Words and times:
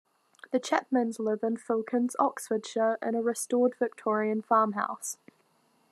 The 0.49 0.59
Chapmans 0.59 1.19
live 1.19 1.43
in 1.43 1.57
Filkins, 1.57 2.15
Oxfordshire, 2.17 2.97
in 3.03 3.13
a 3.13 3.21
restored 3.21 3.75
Victorian 3.77 4.41
farmhouse. 4.41 5.17